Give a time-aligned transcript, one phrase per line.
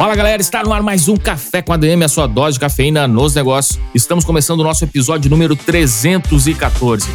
[0.00, 3.06] Fala galera, está no ar mais um Café com ADM, a sua dose de cafeína
[3.06, 3.78] nos negócios.
[3.94, 7.06] Estamos começando o nosso episódio número 314.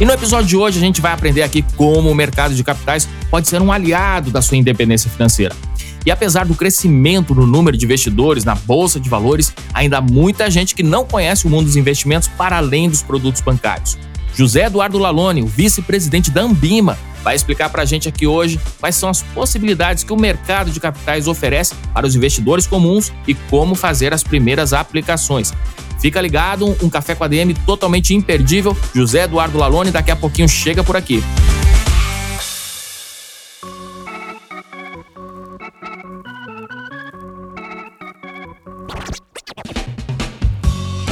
[0.00, 3.06] E no episódio de hoje a gente vai aprender aqui como o mercado de capitais
[3.30, 5.54] pode ser um aliado da sua independência financeira.
[6.06, 10.50] E apesar do crescimento no número de investidores na bolsa de valores, ainda há muita
[10.50, 13.98] gente que não conhece o mundo dos investimentos para além dos produtos bancários.
[14.40, 18.96] José Eduardo Lalone, o vice-presidente da Ambima, vai explicar para a gente aqui hoje quais
[18.96, 23.74] são as possibilidades que o mercado de capitais oferece para os investidores comuns e como
[23.74, 25.52] fazer as primeiras aplicações.
[26.00, 28.74] Fica ligado, um café com a DM totalmente imperdível.
[28.94, 31.22] José Eduardo Lalone daqui a pouquinho chega por aqui.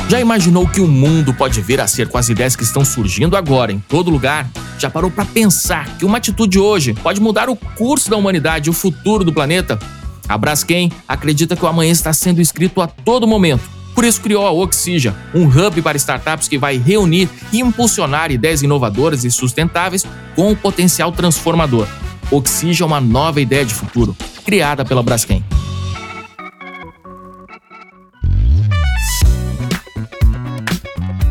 [0.09, 3.37] Já imaginou que o mundo pode vir a ser com as ideias que estão surgindo
[3.37, 4.49] agora em todo lugar?
[4.79, 8.71] Já parou para pensar que uma atitude hoje pode mudar o curso da humanidade e
[8.71, 9.79] o futuro do planeta?
[10.27, 13.69] A Braskem acredita que o amanhã está sendo escrito a todo momento.
[13.95, 18.63] Por isso criou a Oxija, um hub para startups que vai reunir e impulsionar ideias
[18.63, 21.87] inovadoras e sustentáveis com um potencial transformador.
[22.31, 25.45] Oxija é uma nova ideia de futuro, criada pela Braskem.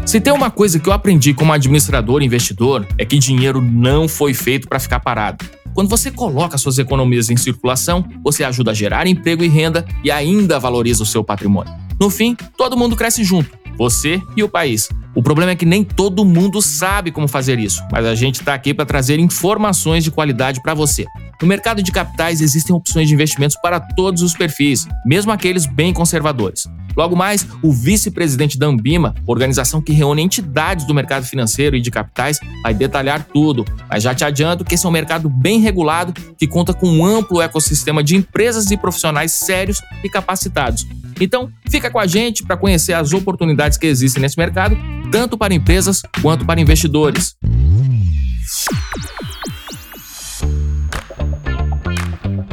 [0.07, 4.07] Se tem uma coisa que eu aprendi como administrador e investidor é que dinheiro não
[4.07, 5.43] foi feito para ficar parado.
[5.73, 10.09] Quando você coloca suas economias em circulação, você ajuda a gerar emprego e renda e
[10.09, 11.73] ainda valoriza o seu patrimônio.
[11.99, 14.87] No fim, todo mundo cresce junto, você e o país.
[15.17, 18.53] O problema é que nem todo mundo sabe como fazer isso, mas a gente está
[18.53, 21.07] aqui para trazer informações de qualidade para você.
[21.41, 25.91] No mercado de capitais existem opções de investimentos para todos os perfis, mesmo aqueles bem
[25.91, 26.67] conservadores.
[26.95, 31.89] Logo mais, o vice-presidente da Ambima, organização que reúne entidades do mercado financeiro e de
[31.89, 33.65] capitais, vai detalhar tudo.
[33.89, 37.03] Mas já te adianto que esse é um mercado bem regulado que conta com um
[37.03, 40.87] amplo ecossistema de empresas e profissionais sérios e capacitados.
[41.19, 44.77] Então, fica com a gente para conhecer as oportunidades que existem nesse mercado,
[45.11, 47.35] tanto para empresas quanto para investidores.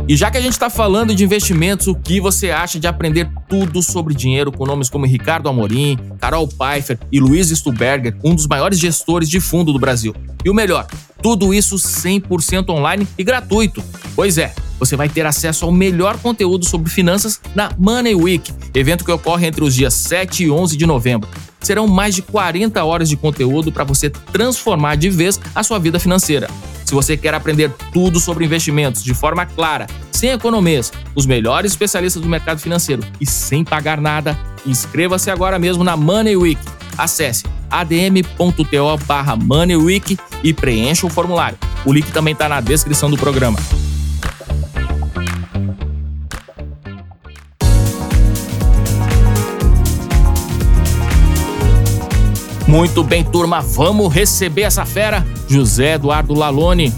[0.07, 3.27] E já que a gente está falando de investimentos, o que você acha de aprender
[3.49, 8.47] tudo sobre dinheiro com nomes como Ricardo Amorim, Carol Pfeiffer e Luiz Stuberger, um dos
[8.47, 10.15] maiores gestores de fundo do Brasil?
[10.45, 10.87] E o melhor,
[11.23, 13.83] tudo isso 100% online e gratuito.
[14.15, 19.07] Pois é, você vai ter acesso ao melhor conteúdo sobre finanças na Money Week, evento
[19.07, 21.31] que ocorre entre os dias 7 e 11 de novembro.
[21.65, 25.99] Serão mais de 40 horas de conteúdo para você transformar de vez a sua vida
[25.99, 26.49] financeira.
[26.85, 32.23] Se você quer aprender tudo sobre investimentos de forma clara, sem economias, os melhores especialistas
[32.23, 36.61] do mercado financeiro e sem pagar nada, inscreva-se agora mesmo na Money Week.
[36.99, 41.59] Acesse adm.to barra Money Week e preencha o formulário.
[41.85, 43.59] O link também está na descrição do programa.
[52.75, 56.93] Muito bem, turma, vamos receber essa fera, José Eduardo Lalone.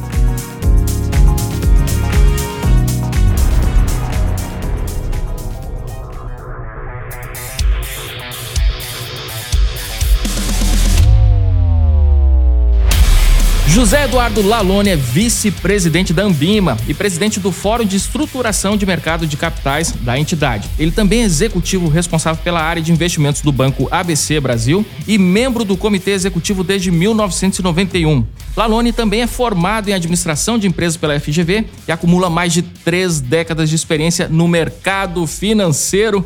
[13.76, 19.26] José Eduardo Lalone é vice-presidente da Ambima e presidente do Fórum de Estruturação de Mercado
[19.26, 20.66] de Capitais da entidade.
[20.78, 25.62] Ele também é executivo responsável pela área de investimentos do Banco ABC Brasil e membro
[25.62, 28.24] do comitê executivo desde 1991.
[28.56, 33.20] Lalone também é formado em administração de empresas pela FGV e acumula mais de três
[33.20, 36.24] décadas de experiência no mercado financeiro.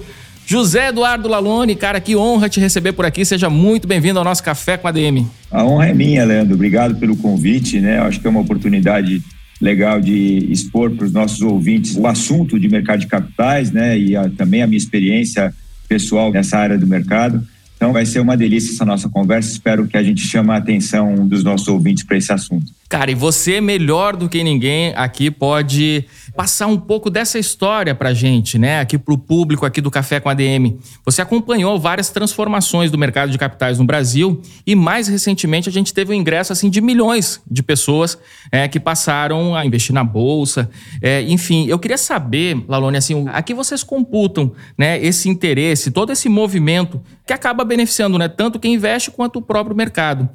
[0.50, 3.24] José Eduardo Lalone, cara, que honra te receber por aqui.
[3.24, 5.24] Seja muito bem-vindo ao nosso Café com a DM.
[5.48, 6.54] A honra é minha, Leandro.
[6.54, 7.98] Obrigado pelo convite, né?
[7.98, 9.22] Eu acho que é uma oportunidade
[9.60, 13.96] legal de expor para os nossos ouvintes o assunto de mercado de capitais, né?
[13.96, 15.54] E a, também a minha experiência
[15.88, 17.46] pessoal nessa área do mercado.
[17.76, 19.52] Então vai ser uma delícia essa nossa conversa.
[19.52, 22.72] Espero que a gente chame a atenção dos nossos ouvintes para esse assunto.
[22.88, 26.04] Cara, e você melhor do que ninguém aqui pode
[26.36, 28.80] passar um pouco dessa história para a gente, né?
[28.80, 30.78] Aqui para o público aqui do Café com ADM.
[31.04, 35.92] Você acompanhou várias transformações do mercado de capitais no Brasil e mais recentemente a gente
[35.92, 38.18] teve um ingresso assim de milhões de pessoas
[38.50, 40.70] é, que passaram a investir na bolsa.
[41.02, 45.02] É, enfim, eu queria saber, Lalone, assim, aqui vocês computam, né?
[45.04, 48.28] Esse interesse, todo esse movimento que acaba beneficiando, né?
[48.28, 50.28] Tanto quem investe quanto o próprio mercado.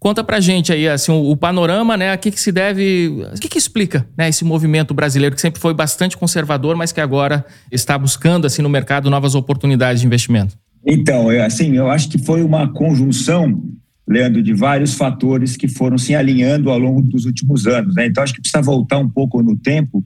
[0.00, 2.10] Conta pra gente aí, assim, o, o panorama, né?
[2.10, 3.22] A que, que se deve.
[3.36, 7.02] O que, que explica né, esse movimento brasileiro que sempre foi bastante conservador, mas que
[7.02, 10.56] agora está buscando, assim, no mercado novas oportunidades de investimento?
[10.86, 13.62] Então, assim, eu acho que foi uma conjunção,
[14.08, 17.94] Leandro, de vários fatores que foram se alinhando ao longo dos últimos anos.
[17.94, 18.06] Né?
[18.06, 20.02] Então, acho que precisa voltar um pouco no tempo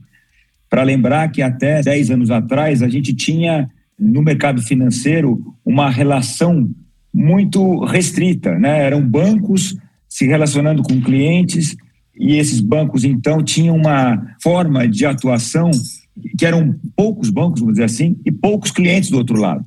[0.69, 6.69] para lembrar que até 10 anos atrás a gente tinha no mercado financeiro uma relação
[7.13, 8.83] muito restrita, né?
[8.85, 9.77] Eram bancos
[10.15, 11.75] se relacionando com clientes
[12.17, 15.69] e esses bancos então tinham uma forma de atuação
[16.37, 19.65] que eram poucos bancos, vamos dizer assim, e poucos clientes do outro lado.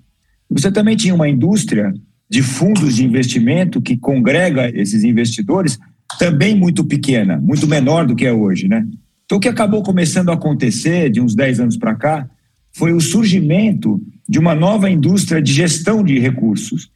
[0.48, 1.92] Você também tinha uma indústria
[2.30, 5.78] de fundos de investimento que congrega esses investidores
[6.18, 8.86] também muito pequena, muito menor do que é hoje, né?
[9.26, 12.26] Então o que acabou começando a acontecer de uns 10 anos para cá
[12.72, 16.90] foi o surgimento de uma nova indústria de gestão de recursos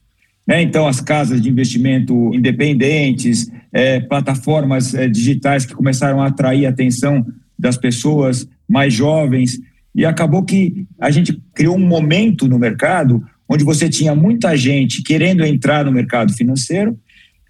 [0.46, 0.62] né?
[0.62, 6.70] Então, as casas de investimento independentes, é, plataformas é, digitais que começaram a atrair a
[6.70, 7.26] atenção
[7.58, 9.60] das pessoas mais jovens,
[9.94, 15.02] e acabou que a gente criou um momento no mercado onde você tinha muita gente
[15.02, 16.98] querendo entrar no mercado financeiro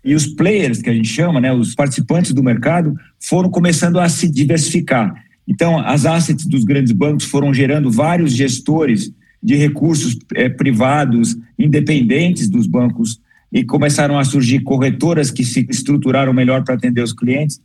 [0.05, 4.09] e os players que a gente chama, né, os participantes do mercado, foram começando a
[4.09, 5.15] se diversificar.
[5.47, 9.13] Então, as assets dos grandes bancos foram gerando vários gestores
[9.43, 13.21] de recursos é, privados independentes dos bancos
[13.53, 17.61] e começaram a surgir corretoras que se estruturaram melhor para atender os clientes.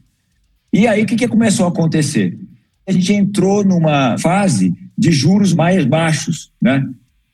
[0.73, 2.37] E aí o que, que começou a acontecer?
[2.87, 6.85] A gente entrou numa fase de juros mais baixos, né?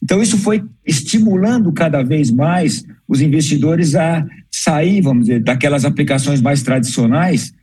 [0.01, 6.41] Então isso foi estimulando cada vez mais os investidores a sair, vamos dizer, daquelas aplicações
[6.41, 7.53] mais tradicionais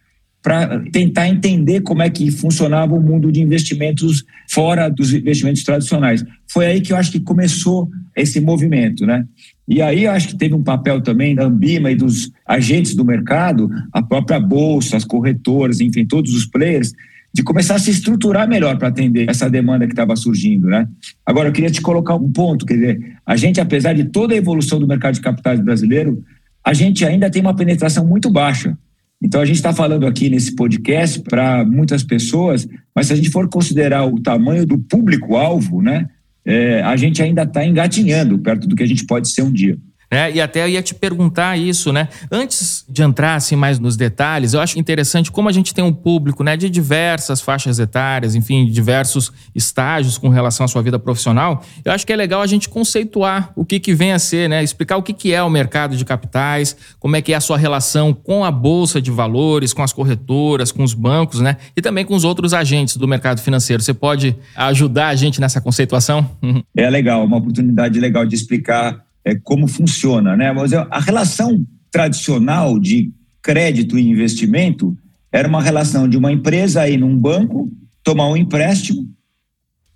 [0.42, 6.24] para tentar entender como é que funcionava o mundo de investimentos fora dos investimentos tradicionais.
[6.50, 9.24] Foi aí que eu acho que começou esse movimento, né?
[9.68, 13.04] E aí eu acho que teve um papel também da Ambima e dos agentes do
[13.04, 16.92] mercado, a própria bolsa, as corretoras, enfim, todos os players,
[17.32, 20.88] de começar a se estruturar melhor para atender essa demanda que estava surgindo, né?
[21.24, 24.36] Agora eu queria te colocar um ponto, quer dizer, a gente apesar de toda a
[24.36, 26.24] evolução do mercado de capitais brasileiro,
[26.64, 28.76] a gente ainda tem uma penetração muito baixa
[29.22, 33.30] então, a gente está falando aqui nesse podcast para muitas pessoas, mas se a gente
[33.30, 36.08] for considerar o tamanho do público-alvo, né,
[36.44, 39.78] é, a gente ainda está engatinhando perto do que a gente pode ser um dia.
[40.10, 42.08] É, e até eu ia te perguntar isso, né?
[42.32, 45.92] Antes de entrar assim, mais nos detalhes, eu acho interessante como a gente tem um
[45.92, 51.62] público né, de diversas faixas etárias, enfim, diversos estágios com relação à sua vida profissional.
[51.84, 54.64] Eu acho que é legal a gente conceituar o que, que vem a ser, né?
[54.64, 57.56] Explicar o que, que é o mercado de capitais, como é que é a sua
[57.56, 61.56] relação com a bolsa de valores, com as corretoras, com os bancos, né?
[61.76, 63.80] E também com os outros agentes do mercado financeiro.
[63.80, 66.28] Você pode ajudar a gente nessa conceituação?
[66.76, 70.52] É legal, uma oportunidade legal de explicar é, como funciona, né?
[70.52, 73.12] Mas a relação tradicional de
[73.42, 74.96] crédito e investimento
[75.32, 77.70] era uma relação de uma empresa ir num banco,
[78.02, 79.08] tomar um empréstimo,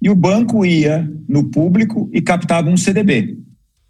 [0.00, 3.38] e o banco ia no público e captava um CDB,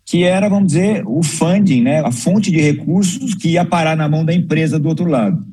[0.07, 2.01] que era, vamos dizer, o funding, né?
[2.01, 5.45] a fonte de recursos que ia parar na mão da empresa do outro lado.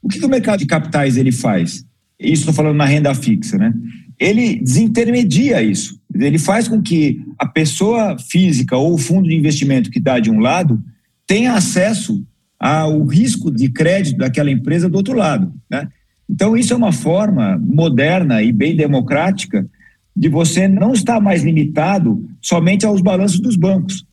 [0.00, 1.84] O que, que o mercado de capitais ele faz?
[2.18, 3.74] Isso estou falando na renda fixa, né?
[4.18, 6.00] Ele desintermedia isso.
[6.14, 10.30] Ele faz com que a pessoa física ou o fundo de investimento que está de
[10.30, 10.82] um lado
[11.26, 12.24] tenha acesso
[12.58, 15.52] ao risco de crédito daquela empresa do outro lado.
[15.70, 15.88] Né?
[16.28, 19.68] Então, isso é uma forma moderna e bem democrática
[20.14, 24.06] de você não estar mais limitado somente aos balanços dos bancos.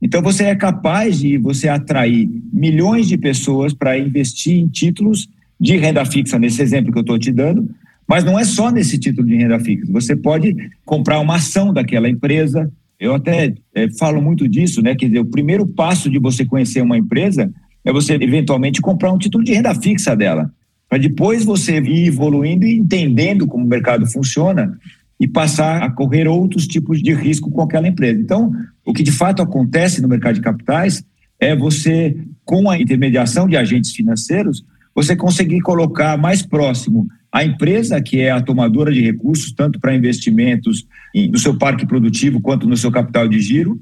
[0.00, 5.28] Então, você é capaz de você atrair milhões de pessoas para investir em títulos
[5.60, 7.68] de renda fixa, nesse exemplo que eu estou te dando,
[8.12, 9.90] mas não é só nesse título de renda fixa.
[9.90, 10.54] Você pode
[10.84, 12.70] comprar uma ação daquela empresa.
[13.00, 14.94] Eu até é, falo muito disso, né?
[14.94, 17.50] Quer dizer, o primeiro passo de você conhecer uma empresa
[17.82, 20.52] é você eventualmente comprar um título de renda fixa dela,
[20.90, 24.78] para depois você ir evoluindo e entendendo como o mercado funciona
[25.18, 28.20] e passar a correr outros tipos de risco com aquela empresa.
[28.20, 28.52] Então,
[28.84, 31.02] o que de fato acontece no mercado de capitais
[31.40, 32.14] é você,
[32.44, 34.62] com a intermediação de agentes financeiros,
[34.94, 39.94] você conseguir colocar mais próximo a empresa, que é a tomadora de recursos, tanto para
[39.94, 40.86] investimentos
[41.30, 43.80] no seu parque produtivo quanto no seu capital de giro,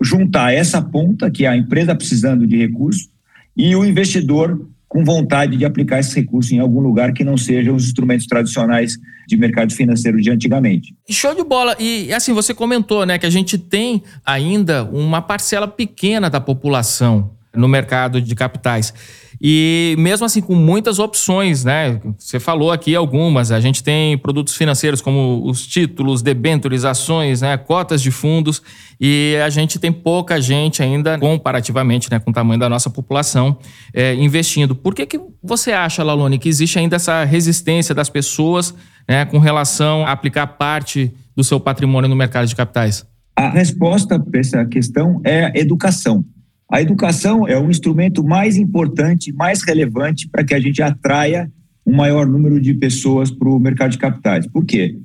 [0.00, 3.08] juntar essa ponta, que é a empresa precisando de recursos,
[3.56, 7.74] e o investidor com vontade de aplicar esse recurso em algum lugar que não sejam
[7.74, 10.96] os instrumentos tradicionais de mercado financeiro de antigamente.
[11.10, 11.76] Show de bola.
[11.78, 17.32] E assim, você comentou, né, que a gente tem ainda uma parcela pequena da população
[17.54, 18.94] no mercado de capitais.
[19.40, 22.00] E mesmo assim, com muitas opções, né?
[22.18, 23.52] Você falou aqui algumas.
[23.52, 27.56] A gente tem produtos financeiros como os títulos, debêntures, ações, né?
[27.56, 28.60] cotas de fundos.
[29.00, 33.56] E a gente tem pouca gente ainda, comparativamente né, com o tamanho da nossa população,
[33.94, 34.74] é, investindo.
[34.74, 38.74] Por que, que você acha, Lalone, que existe ainda essa resistência das pessoas
[39.08, 43.06] né, com relação a aplicar parte do seu patrimônio no mercado de capitais?
[43.36, 46.24] A resposta para essa questão é educação.
[46.70, 51.50] A educação é o instrumento mais importante, mais relevante para que a gente atraia
[51.86, 54.46] um maior número de pessoas para o mercado de capitais.
[54.46, 54.98] Por quê?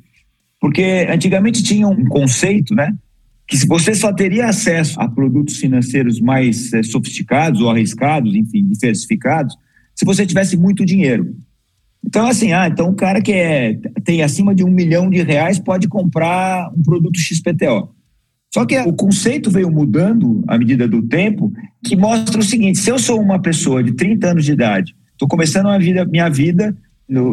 [0.60, 2.94] Porque antigamente tinha um conceito, né?
[3.48, 8.66] Que se você só teria acesso a produtos financeiros mais é, sofisticados ou arriscados, enfim,
[8.66, 9.56] diversificados,
[9.96, 11.36] se você tivesse muito dinheiro.
[12.06, 15.60] Então, assim, ah, então o cara que é, tem acima de um milhão de reais
[15.60, 17.90] pode comprar um produto XPTO.
[18.54, 21.52] Só que o conceito veio mudando à medida do tempo,
[21.84, 25.28] que mostra o seguinte: se eu sou uma pessoa de 30 anos de idade, estou
[25.28, 26.76] começando a vida, minha vida,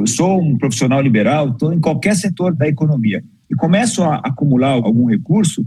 [0.07, 5.07] sou um profissional liberal, estou em qualquer setor da economia e começo a acumular algum
[5.07, 5.67] recurso,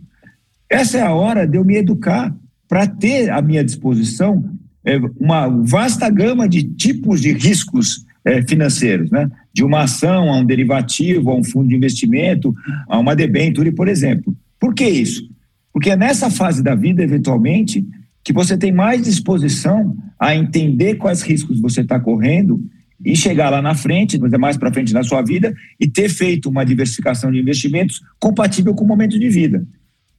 [0.69, 2.33] essa é a hora de eu me educar
[2.67, 4.43] para ter à minha disposição
[4.85, 9.29] é, uma vasta gama de tipos de riscos é, financeiros, né?
[9.53, 12.55] de uma ação a um derivativo, a um fundo de investimento,
[12.87, 14.35] a uma debenture, por exemplo.
[14.59, 15.29] Por que isso?
[15.73, 17.85] Porque é nessa fase da vida, eventualmente,
[18.23, 22.63] que você tem mais disposição a entender quais riscos você está correndo
[23.03, 26.63] e chegar lá na frente, mais para frente na sua vida, e ter feito uma
[26.63, 29.65] diversificação de investimentos compatível com o momento de vida.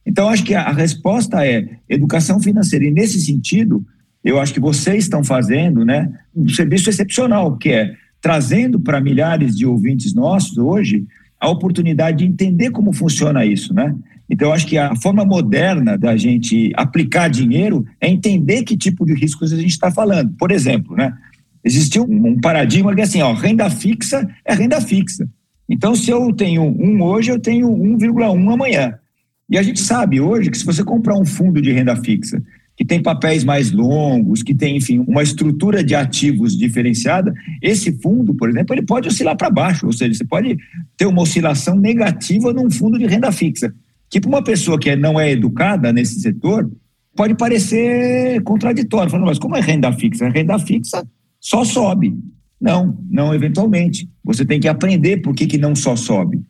[0.05, 2.85] Então, acho que a, resposta é educação financeira.
[2.85, 3.83] E nesse sentido,
[4.23, 9.55] eu acho que vocês estão fazendo né, um serviço excepcional, que é trazendo para milhares
[9.55, 11.05] de ouvintes nossos hoje
[11.39, 13.95] a oportunidade de entender como funciona isso, né?
[14.29, 19.13] Então, acho que a forma moderna da gente aplicar dinheiro é entender que tipo de
[19.13, 20.33] riscos a gente está falando.
[20.37, 21.13] Por exemplo, né?
[21.63, 25.27] Existe um, um paradigma que é assim, ó, renda fixa é renda fixa.
[25.69, 28.95] Então, se eu tenho um hoje, eu tenho 1,1 amanhã.
[29.49, 32.41] E a gente sabe hoje que se você comprar um fundo de renda fixa
[32.77, 38.33] que tem papéis mais longos, que tem, enfim, uma estrutura de ativos diferenciada, esse fundo,
[38.33, 40.57] por exemplo, ele pode oscilar para baixo, ou seja, você pode
[40.97, 43.73] ter uma oscilação negativa num fundo de renda fixa
[44.09, 46.69] que para uma pessoa que não é educada nesse setor,
[47.15, 49.09] pode parecer contraditório.
[49.09, 50.25] Falando, mas como é renda fixa?
[50.25, 51.05] A renda fixa
[51.39, 52.17] só sobe.
[52.59, 54.09] Não, não eventualmente.
[54.23, 56.41] Você tem que aprender por que, que não só sobe.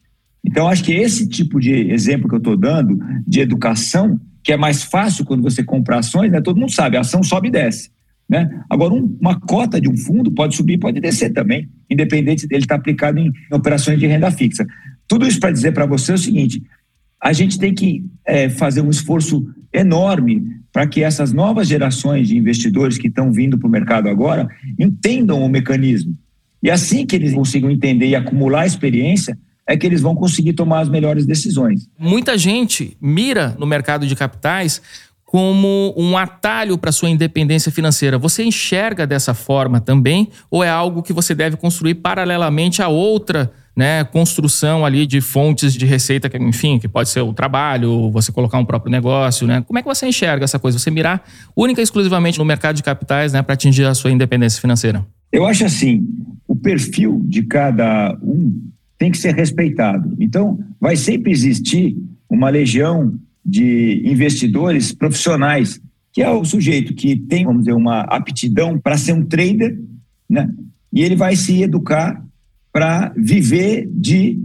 [0.44, 4.58] Então, acho que esse tipo de exemplo que eu estou dando, de educação, que é
[4.58, 6.40] mais fácil quando você compra ações, né?
[6.40, 7.90] todo mundo sabe, a ação sobe e desce.
[8.30, 8.48] Né?
[8.70, 12.76] Agora, um, uma cota de um fundo pode subir pode descer também, independente dele estar
[12.76, 14.66] aplicado em, operações de renda fixa.
[15.08, 16.62] Tudo isso para dizer para você o seguinte:
[17.26, 22.38] a gente tem que é, fazer um esforço enorme para que essas novas gerações de
[22.38, 24.48] investidores que estão vindo para o mercado agora
[24.80, 26.14] entendam o mecanismo.
[26.62, 29.36] E assim que eles consigam entender e acumular experiência,
[29.68, 31.90] é que eles vão conseguir tomar as melhores decisões.
[31.98, 34.80] Muita gente mira no mercado de capitais
[35.26, 38.20] como um atalho para sua independência financeira.
[38.20, 43.52] Você enxerga dessa forma também ou é algo que você deve construir paralelamente a outra
[43.76, 48.32] né, construção ali de fontes de receita, que, enfim, que pode ser o trabalho, você
[48.32, 49.62] colocar um próprio negócio, né?
[49.68, 50.80] Como é que você enxerga essa coisa?
[50.80, 51.24] Você mirar
[51.56, 55.06] única e exclusivamente no mercado de capitais, né, para atingir a sua independência financeira?
[55.32, 56.08] Eu acho assim,
[56.48, 60.16] o perfil de cada um tem que ser respeitado.
[60.20, 61.98] Então, vai sempre existir
[62.30, 63.14] uma legião
[63.46, 65.82] de investidores profissionais,
[66.14, 69.78] que é o sujeito que tem, vamos dizer, uma aptidão para ser um trader,
[70.30, 70.50] né?
[70.94, 72.25] E ele vai se educar
[72.76, 74.38] para viver de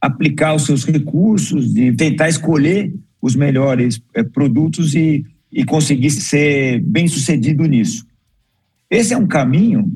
[0.00, 6.80] aplicar os seus recursos, de tentar escolher os melhores é, produtos e, e conseguir ser
[6.80, 8.06] bem sucedido nisso.
[8.88, 9.92] Esse é um caminho,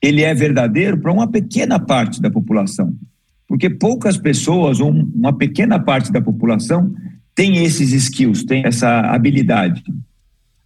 [0.00, 2.96] ele é verdadeiro para uma pequena parte da população,
[3.46, 6.94] porque poucas pessoas, ou uma pequena parte da população,
[7.34, 9.84] tem esses skills, tem essa habilidade.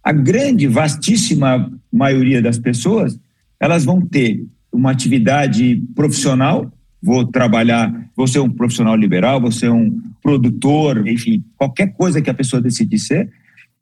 [0.01, 3.19] A grande, vastíssima maioria das pessoas,
[3.59, 9.69] elas vão ter uma atividade profissional, vou trabalhar, vou ser um profissional liberal, vou ser
[9.69, 13.29] um produtor, enfim, qualquer coisa que a pessoa decidir ser.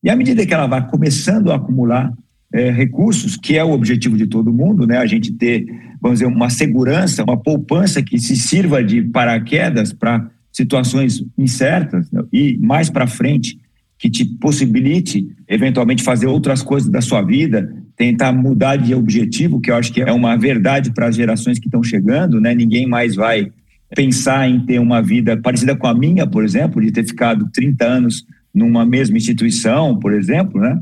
[0.04, 2.12] E à medida que ela vai começando a acumular
[2.54, 4.98] é, recursos, que é o objetivo de todo mundo, né?
[4.98, 5.66] A gente ter,
[6.02, 12.24] vamos dizer, uma segurança, uma poupança que se sirva de paraquedas para situações incertas né?
[12.34, 13.58] e mais para frente
[14.02, 19.70] que te possibilite eventualmente fazer outras coisas da sua vida, tentar mudar de objetivo, que
[19.70, 22.56] eu acho que é uma verdade para as gerações que estão chegando, né?
[22.56, 23.52] Ninguém mais vai
[23.96, 27.86] pensar em ter uma vida parecida com a minha, por exemplo, de ter ficado 30
[27.86, 30.82] anos numa mesma instituição, por exemplo, né?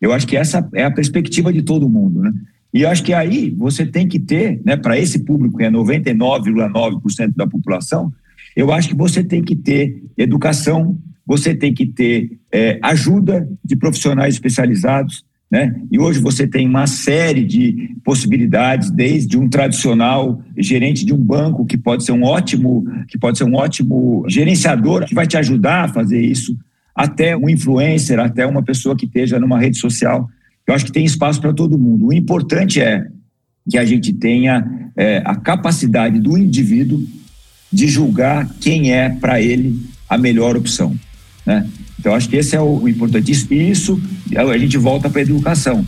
[0.00, 2.32] Eu acho que essa é a perspectiva de todo mundo, né?
[2.72, 5.70] E eu acho que aí você tem que ter, né, para esse público, que é
[5.70, 8.12] 99,9% da população,
[8.54, 10.96] eu acho que você tem que ter educação,
[11.30, 15.80] você tem que ter é, ajuda de profissionais especializados, né?
[15.88, 21.64] E hoje você tem uma série de possibilidades, desde um tradicional gerente de um banco
[21.64, 25.84] que pode ser um ótimo, que pode ser um ótimo gerenciador que vai te ajudar
[25.84, 26.58] a fazer isso,
[26.92, 30.28] até um influencer, até uma pessoa que esteja numa rede social.
[30.66, 32.08] Eu acho que tem espaço para todo mundo.
[32.08, 33.06] O importante é
[33.70, 37.00] que a gente tenha é, a capacidade do indivíduo
[37.72, 40.98] de julgar quem é para ele a melhor opção,
[41.44, 41.66] né?
[41.98, 43.30] Então, acho que esse é o, importante.
[43.30, 44.00] Isso, isso
[44.36, 45.86] a gente volta para a educação.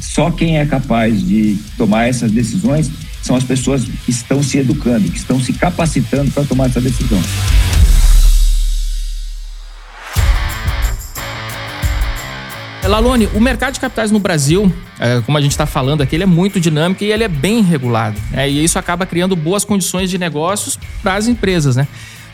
[0.00, 2.90] Só quem é capaz de tomar essas decisões
[3.22, 7.22] são as pessoas que estão se educando, que estão se capacitando para tomar essa decisão.
[12.88, 16.24] Lalone, o mercado de capitais no Brasil, é, como a gente está falando aqui, ele
[16.24, 18.20] é muito dinâmico e ele é bem regulado.
[18.30, 18.50] Né?
[18.50, 21.86] E isso acaba criando boas condições de negócios para as empresas, né?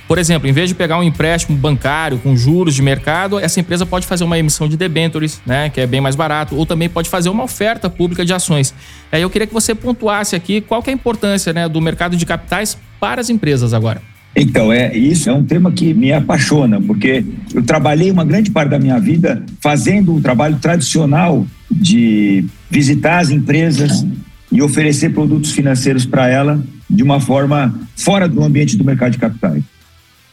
[0.09, 3.85] Por exemplo, em vez de pegar um empréstimo bancário com juros de mercado, essa empresa
[3.85, 7.11] pode fazer uma emissão de debêntures, né, que é bem mais barato, ou também pode
[7.11, 8.75] fazer uma oferta pública de ações.
[9.13, 12.25] Aí eu queria que você pontuasse aqui qual é a importância né, do mercado de
[12.25, 14.01] capitais para as empresas agora.
[14.35, 17.23] Então, é, isso é um tema que me apaixona, porque
[17.53, 23.29] eu trabalhei uma grande parte da minha vida fazendo um trabalho tradicional de visitar as
[23.29, 24.07] empresas
[24.51, 29.19] e oferecer produtos financeiros para ela de uma forma fora do ambiente do mercado de
[29.19, 29.63] capitais.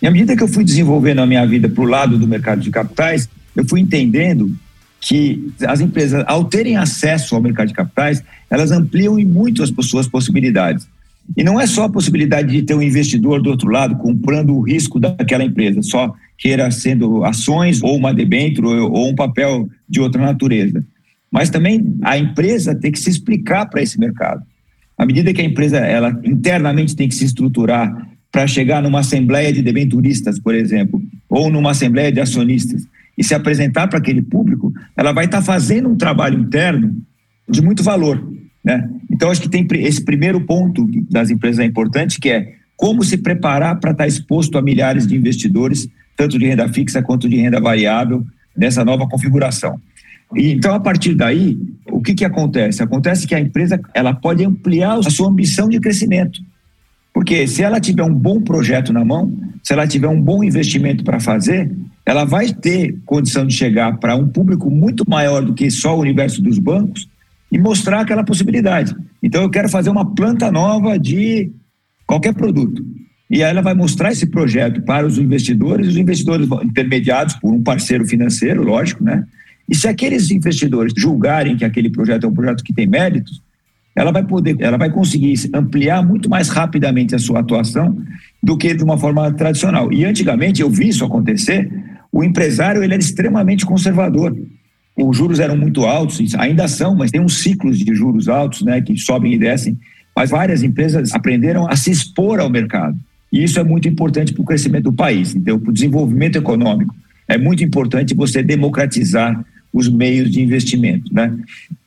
[0.01, 2.61] E à medida que eu fui desenvolvendo a minha vida para o lado do mercado
[2.61, 4.53] de capitais, eu fui entendendo
[4.99, 9.71] que as empresas, ao terem acesso ao mercado de capitais, elas ampliam em muito as
[9.85, 10.87] suas possibilidades.
[11.35, 14.61] E não é só a possibilidade de ter um investidor do outro lado comprando o
[14.61, 20.21] risco daquela empresa, só queira sendo ações ou uma debênture ou um papel de outra
[20.21, 20.83] natureza.
[21.31, 24.43] Mas também a empresa tem que se explicar para esse mercado.
[24.97, 29.53] À medida que a empresa ela internamente tem que se estruturar para chegar numa assembleia
[29.53, 32.85] de debenturistas, por exemplo, ou numa assembleia de acionistas
[33.17, 36.97] e se apresentar para aquele público, ela vai estar tá fazendo um trabalho interno
[37.47, 38.29] de muito valor,
[38.61, 38.89] né?
[39.09, 43.15] Então acho que tem esse primeiro ponto das empresas é importante, que é como se
[43.15, 47.37] preparar para estar tá exposto a milhares de investidores, tanto de renda fixa quanto de
[47.37, 49.79] renda variável, nessa nova configuração.
[50.35, 51.57] E, então, a partir daí,
[51.89, 52.83] o que, que acontece?
[52.83, 56.41] Acontece que a empresa ela pode ampliar a sua ambição de crescimento.
[57.15, 61.01] Porque se ela tiver um bom projeto na mão, se ela tiver um bom investimento
[61.01, 61.71] para fazer,
[62.05, 66.01] ela vai ter condição de chegar para um público muito maior do que só o
[66.01, 67.07] universo dos bancos
[67.49, 68.93] e mostrar aquela possibilidade.
[69.23, 71.49] Então, eu quero fazer uma planta nova de
[72.05, 72.85] qualquer produto.
[73.29, 77.63] E aí ela vai mostrar esse projeto para os investidores, os investidores intermediados por um
[77.63, 79.23] parceiro financeiro, lógico, né?
[79.69, 83.41] E se aqueles investidores julgarem que aquele projeto é um projeto que tem méritos,
[83.95, 87.97] ela vai poder, ela vai conseguir ampliar muito mais rapidamente a sua atuação
[88.43, 89.91] do que de uma forma tradicional.
[89.91, 91.71] E antigamente eu vi isso acontecer,
[92.11, 94.35] o empresário ele era extremamente conservador.
[94.97, 98.81] Os juros eram muito altos, ainda são, mas tem uns ciclos de juros altos, né,
[98.81, 99.77] que sobem e descem.
[100.15, 102.97] Mas várias empresas aprenderam a se expor ao mercado.
[103.31, 106.95] E isso é muito importante para o crescimento do país, então, para o desenvolvimento econômico.
[107.27, 109.43] É muito importante você democratizar
[109.75, 111.13] os meios de investimento.
[111.13, 111.37] Né?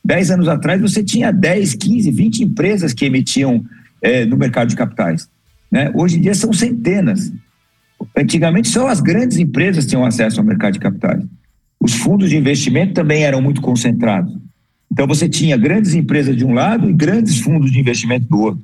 [0.05, 3.65] Dez anos atrás, você tinha 10, 15, 20 empresas que emitiam
[3.99, 5.27] é, no mercado de capitais.
[5.71, 5.91] Né?
[5.95, 7.33] Hoje em dia são centenas.
[8.15, 11.23] Antigamente, só as grandes empresas tinham acesso ao mercado de capitais.
[11.79, 14.37] Os fundos de investimento também eram muito concentrados.
[14.91, 18.63] Então, você tinha grandes empresas de um lado e grandes fundos de investimento do outro.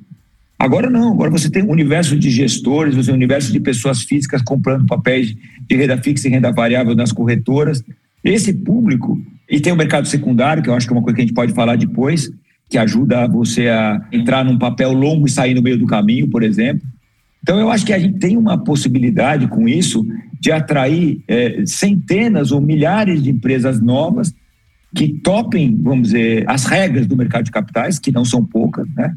[0.56, 4.02] Agora não, agora você tem um universo de gestores, você tem um universo de pessoas
[4.02, 5.34] físicas comprando papéis
[5.68, 7.82] de renda fixa e renda variável nas corretoras.
[8.26, 9.16] Esse público,
[9.48, 11.34] e tem o mercado secundário, que eu acho que é uma coisa que a gente
[11.34, 12.28] pode falar depois,
[12.68, 16.42] que ajuda você a entrar num papel longo e sair no meio do caminho, por
[16.42, 16.82] exemplo.
[17.40, 20.04] Então, eu acho que a gente tem uma possibilidade com isso
[20.40, 24.34] de atrair é, centenas ou milhares de empresas novas
[24.92, 29.14] que topem, vamos dizer, as regras do mercado de capitais, que não são poucas, né?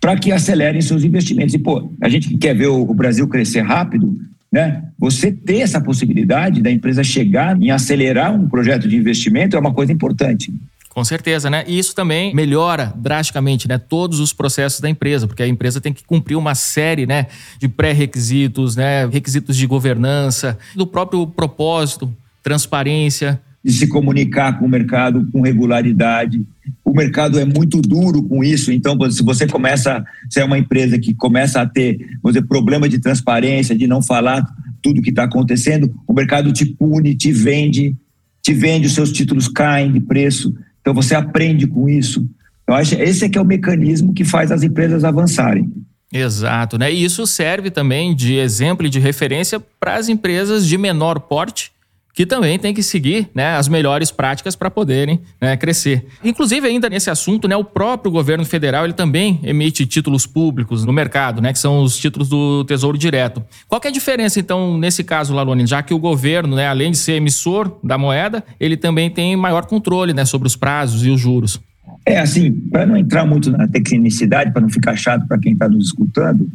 [0.00, 1.54] Para que acelerem seus investimentos.
[1.54, 4.18] E, pô, a gente quer ver o Brasil crescer rápido,
[4.50, 4.84] né?
[4.98, 9.72] Você ter essa possibilidade da empresa chegar em acelerar um projeto de investimento é uma
[9.72, 10.52] coisa importante.
[10.88, 11.64] Com certeza, né?
[11.68, 15.92] E isso também melhora drasticamente, né, todos os processos da empresa, porque a empresa tem
[15.92, 17.28] que cumprir uma série, né,
[17.60, 24.68] de pré-requisitos, né, requisitos de governança, do próprio propósito, transparência, de se comunicar com o
[24.68, 26.44] mercado com regularidade.
[26.84, 30.98] O mercado é muito duro com isso, então se você começa, se é uma empresa
[30.98, 34.44] que começa a ter, dizer, problema de transparência, de não falar
[34.82, 37.94] tudo que está acontecendo, o mercado te pune, te vende,
[38.42, 42.26] te vende, os seus títulos caem de preço, então você aprende com isso.
[42.66, 45.70] Eu acho esse é que é o mecanismo que faz as empresas avançarem.
[46.12, 46.92] Exato, né?
[46.92, 51.72] E isso serve também de exemplo e de referência para as empresas de menor porte
[52.20, 56.04] que também tem que seguir né, as melhores práticas para poderem né, crescer.
[56.22, 60.92] Inclusive, ainda nesse assunto, né, o próprio governo federal ele também emite títulos públicos no
[60.92, 63.42] mercado, né, que são os títulos do Tesouro Direto.
[63.66, 66.98] Qual é a diferença, então, nesse caso, Lalone, já que o governo, né, além de
[66.98, 71.18] ser emissor da moeda, ele também tem maior controle né, sobre os prazos e os
[71.18, 71.58] juros?
[72.04, 75.70] É assim, para não entrar muito na tecnicidade, para não ficar chato para quem está
[75.70, 76.50] nos escutando,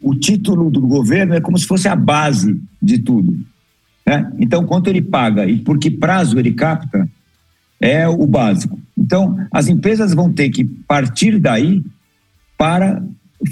[0.00, 3.38] o título do governo é como se fosse a base de tudo.
[4.10, 4.28] Né?
[4.40, 7.08] Então, quanto ele paga e por que prazo ele capta
[7.80, 8.76] é o básico.
[8.98, 11.80] Então, as empresas vão ter que partir daí
[12.58, 13.00] para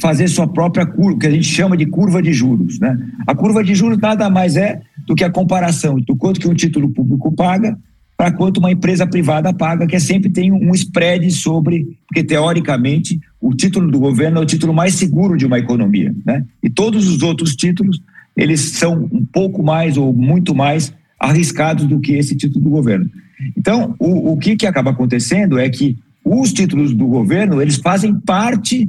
[0.00, 2.80] fazer sua própria curva, que a gente chama de curva de juros.
[2.80, 2.98] Né?
[3.24, 6.54] A curva de juros nada mais é do que a comparação do quanto que um
[6.54, 7.78] título público paga
[8.16, 13.20] para quanto uma empresa privada paga, que é sempre tem um spread sobre, porque teoricamente
[13.40, 16.44] o título do governo é o título mais seguro de uma economia, né?
[16.60, 18.02] E todos os outros títulos
[18.38, 23.10] eles são um pouco mais ou muito mais arriscados do que esse título do governo.
[23.56, 28.14] Então, o, o que, que acaba acontecendo é que os títulos do governo, eles fazem
[28.14, 28.86] parte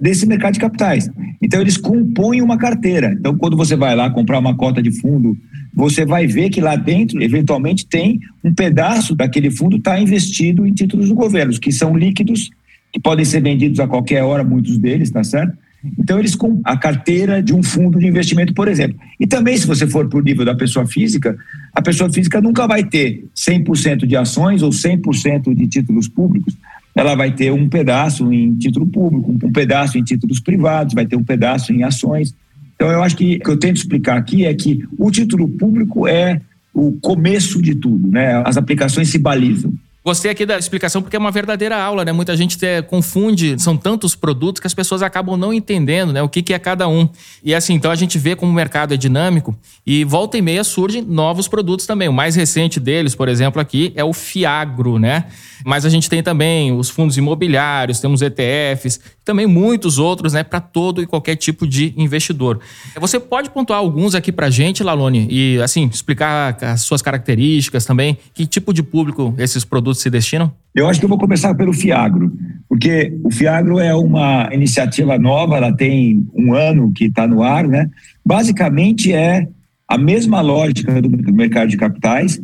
[0.00, 1.10] desse mercado de capitais.
[1.42, 3.14] Então, eles compõem uma carteira.
[3.18, 5.36] Então, quando você vai lá comprar uma cota de fundo,
[5.74, 10.72] você vai ver que lá dentro, eventualmente, tem um pedaço daquele fundo está investido em
[10.72, 12.48] títulos do governo, que são líquidos,
[12.90, 15.56] que podem ser vendidos a qualquer hora, muitos deles, tá certo?
[15.98, 18.98] Então, eles com a carteira de um fundo de investimento, por exemplo.
[19.18, 21.36] E também, se você for para o nível da pessoa física,
[21.74, 26.56] a pessoa física nunca vai ter 100% de ações ou 100% de títulos públicos.
[26.94, 31.16] Ela vai ter um pedaço em título público, um pedaço em títulos privados, vai ter
[31.16, 32.34] um pedaço em ações.
[32.74, 36.06] Então, eu acho que o que eu tento explicar aqui é que o título público
[36.06, 36.40] é
[36.72, 38.42] o começo de tudo, né?
[38.44, 39.72] As aplicações se balizam.
[40.06, 42.12] Gostei aqui da explicação porque é uma verdadeira aula, né?
[42.12, 46.22] Muita gente te, confunde, são tantos produtos que as pessoas acabam não entendendo, né?
[46.22, 47.08] O que, que é cada um.
[47.42, 49.52] E assim, então a gente vê como o mercado é dinâmico
[49.84, 52.06] e volta e meia surgem novos produtos também.
[52.06, 55.24] O mais recente deles, por exemplo, aqui é o Fiagro, né?
[55.64, 60.44] Mas a gente tem também os fundos imobiliários, temos ETFs, também muitos outros, né?
[60.44, 62.60] Para todo e qualquer tipo de investidor.
[62.98, 68.16] Você pode pontuar alguns aqui para gente, Lalone, e assim, explicar as suas características também,
[68.32, 70.52] que tipo de público esses produtos se destinam?
[70.72, 72.32] Eu acho que eu vou começar pelo Fiagro,
[72.68, 77.66] porque o Fiagro é uma iniciativa nova, ela tem um ano que está no ar,
[77.66, 77.90] né?
[78.24, 79.48] Basicamente é
[79.88, 82.40] a mesma lógica do mercado de capitais,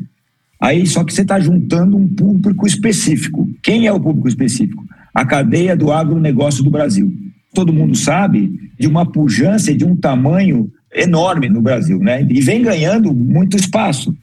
[0.60, 3.48] aí só que você está juntando um público específico.
[3.62, 4.84] Quem é o público específico?
[5.14, 7.12] A cadeia do agronegócio do Brasil.
[7.54, 12.26] Todo mundo sabe de uma pujança de um tamanho enorme no Brasil, né?
[12.28, 14.16] E vem ganhando muito espaço,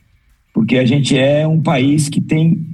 [0.54, 2.66] porque a gente é um país que tem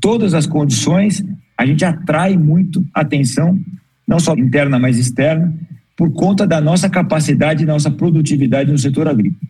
[0.00, 1.24] todas as condições,
[1.56, 3.58] a gente atrai muito atenção,
[4.06, 5.52] não só interna, mas externa,
[5.96, 9.40] por conta da nossa capacidade e nossa produtividade no setor agrícola.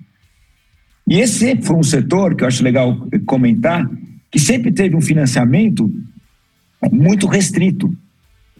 [1.08, 3.88] E esse foi um setor que eu acho legal comentar,
[4.30, 5.92] que sempre teve um financiamento
[6.90, 7.96] muito restrito.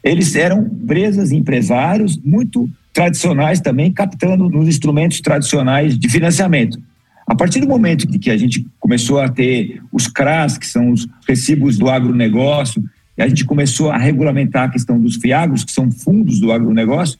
[0.07, 6.79] Eles eram empresas, empresários muito tradicionais também, captando nos instrumentos tradicionais de financiamento.
[7.27, 11.09] A partir do momento que a gente começou a ter os CRAS, que são os
[11.29, 12.83] recibos do agronegócio,
[13.19, 17.19] e a gente começou a regulamentar a questão dos FIAGROS, que são fundos do agronegócio,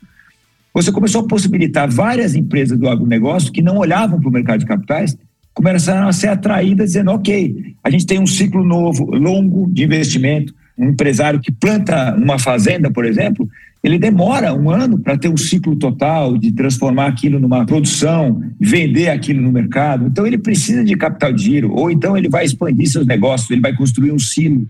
[0.73, 4.67] você começou a possibilitar várias empresas do agronegócio que não olhavam para o mercado de
[4.67, 5.17] capitais,
[5.53, 10.55] começaram a ser atraídas dizendo, ok, a gente tem um ciclo novo, longo de investimento,
[10.79, 13.49] um empresário que planta uma fazenda, por exemplo,
[13.83, 19.09] ele demora um ano para ter um ciclo total de transformar aquilo numa produção, vender
[19.09, 20.07] aquilo no mercado.
[20.07, 23.61] Então ele precisa de capital de giro, ou então ele vai expandir seus negócios, ele
[23.61, 24.69] vai construir um silo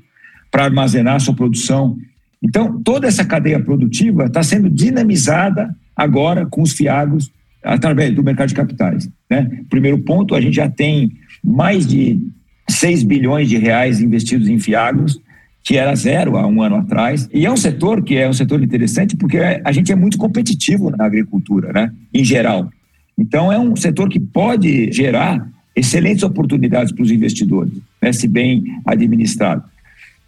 [0.50, 1.96] para armazenar sua produção.
[2.42, 7.32] Então toda essa cadeia produtiva está sendo dinamizada agora com os fiagos
[7.64, 9.08] através do mercado de capitais.
[9.30, 9.62] Né?
[9.70, 12.20] Primeiro ponto, a gente já tem mais de
[12.68, 15.20] 6 bilhões de reais investidos em fiagos
[15.66, 17.28] que era zero há um ano atrás.
[17.34, 20.90] E é um setor que é um setor interessante porque a gente é muito competitivo
[20.90, 21.92] na agricultura, né?
[22.14, 22.70] em geral.
[23.18, 28.12] Então, é um setor que pode gerar excelentes oportunidades para os investidores, né?
[28.12, 29.64] se bem administrado.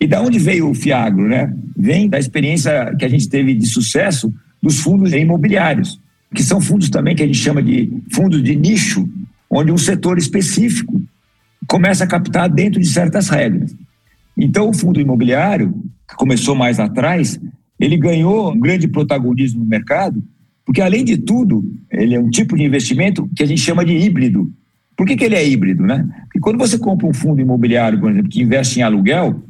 [0.00, 1.28] E da onde veio o Fiagro?
[1.28, 1.54] Né?
[1.76, 6.00] Vem da experiência que a gente teve de sucesso dos fundos imobiliários,
[6.34, 9.08] que são fundos também que a gente chama de fundos de nicho,
[9.48, 11.00] onde um setor específico
[11.68, 13.72] começa a captar dentro de certas regras.
[14.38, 15.74] Então, o fundo imobiliário,
[16.08, 17.40] que começou mais atrás,
[17.78, 20.22] ele ganhou um grande protagonismo no mercado,
[20.64, 23.92] porque, além de tudo, ele é um tipo de investimento que a gente chama de
[23.92, 24.48] híbrido.
[24.96, 25.82] Por que, que ele é híbrido?
[25.84, 26.06] Né?
[26.24, 29.42] Porque quando você compra um fundo imobiliário, por exemplo, que investe em aluguel,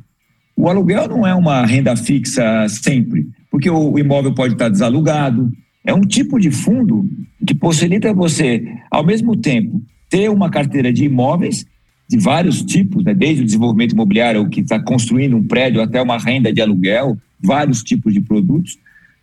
[0.56, 5.50] o aluguel não é uma renda fixa sempre, porque o imóvel pode estar desalugado.
[5.84, 7.08] É um tipo de fundo
[7.46, 11.64] que possibilita você, ao mesmo tempo, ter uma carteira de imóveis
[12.08, 13.12] de vários tipos, né?
[13.12, 17.82] desde o desenvolvimento imobiliário, que está construindo um prédio, até uma renda de aluguel, vários
[17.82, 18.78] tipos de produtos,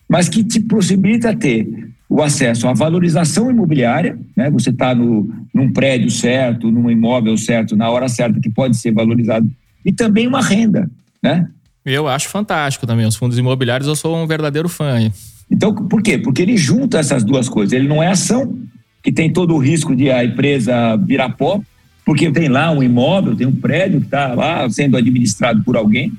[0.08, 1.68] mas que te possibilita ter
[2.08, 4.52] o acesso à valorização imobiliária, né?
[4.52, 9.50] Você está num prédio certo, num imóvel certo, na hora certa que pode ser valorizado,
[9.84, 10.90] e também uma renda,
[11.22, 11.48] né?
[11.84, 13.06] Eu acho fantástico também.
[13.06, 15.12] Os fundos imobiliários, eu sou um verdadeiro fã.
[15.50, 16.18] Então, por quê?
[16.18, 17.74] Porque ele junta essas duas coisas.
[17.74, 18.58] Ele não é ação,
[19.04, 21.62] que tem todo o risco de a empresa virar pó,
[22.06, 26.14] porque tem lá um imóvel, tem um prédio que está lá sendo administrado por alguém,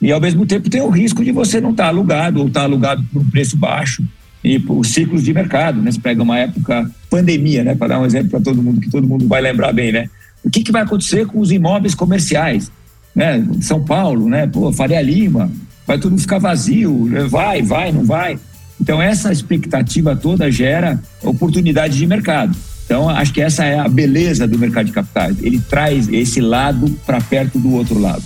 [0.00, 2.60] e ao mesmo tempo tem o risco de você não estar tá alugado ou estar
[2.60, 4.04] tá alugado por um preço baixo
[4.44, 5.90] e por ciclos de mercado, né?
[5.90, 7.74] Você pega uma época pandemia, né?
[7.74, 10.08] Para dar um exemplo para todo mundo que todo mundo vai lembrar bem, né?
[10.44, 12.70] O que, que vai acontecer com os imóveis comerciais,
[13.14, 13.44] né?
[13.60, 14.46] São Paulo, né?
[14.46, 15.50] Pô, Faria Lima,
[15.86, 17.24] vai tudo ficar vazio, né?
[17.24, 18.38] vai, vai, não vai.
[18.80, 22.56] Então essa expectativa toda gera oportunidade de mercado.
[22.86, 25.36] Então acho que essa é a beleza do mercado de capitais.
[25.42, 28.22] Ele traz esse lado para perto do outro lado.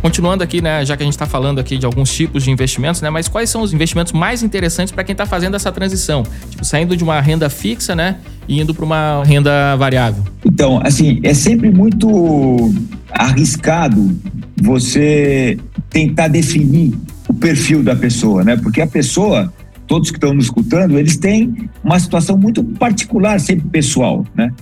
[0.00, 3.02] Continuando aqui, né, já que a gente está falando aqui de alguns tipos de investimentos,
[3.02, 6.22] né, mas quais são os investimentos mais interessantes para quem está fazendo essa transição?
[6.48, 10.22] Tipo, saindo de uma renda fixa, né, e indo para uma renda variável?
[10.44, 12.72] Então, assim, é sempre muito
[13.10, 14.16] arriscado
[14.62, 15.58] você
[15.90, 16.96] tentar definir
[17.36, 18.56] perfil da pessoa, né?
[18.56, 19.52] Porque a pessoa,
[19.86, 24.52] todos que estão nos escutando, eles têm uma situação muito particular, sempre pessoal, né?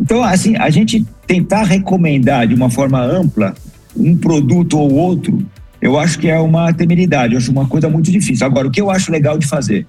[0.00, 3.54] Então, assim, a gente tentar recomendar de uma forma ampla
[3.96, 5.44] um produto ou outro,
[5.80, 8.46] eu acho que é uma temeridade, eu acho uma coisa muito difícil.
[8.46, 9.86] Agora, o que eu acho legal de fazer?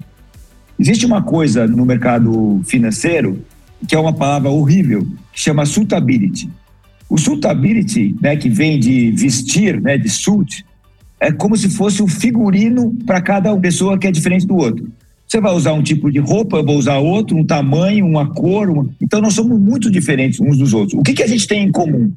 [0.78, 3.42] Existe uma coisa no mercado financeiro
[3.88, 6.50] que é uma palavra horrível, que chama suitability.
[7.10, 10.66] O suitability, né, que vem de vestir, né, de suit,
[11.20, 14.88] é como se fosse um figurino para cada pessoa que é diferente do outro.
[15.28, 18.70] Você vai usar um tipo de roupa, eu vou usar outro, um tamanho, uma cor.
[18.70, 18.88] Uma...
[19.02, 21.00] Então, nós somos muito diferentes uns dos outros.
[21.00, 22.12] O que, que a gente tem em comum?